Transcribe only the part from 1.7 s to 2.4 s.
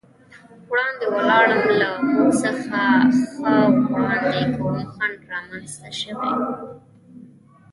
له موږ